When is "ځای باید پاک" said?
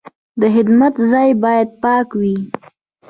1.11-2.07